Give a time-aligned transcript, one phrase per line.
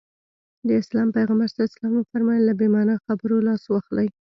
[0.67, 1.55] د اسلام پيغمبر ص
[1.97, 4.07] وفرمايل له بې معنا خبرو لاس واخلي.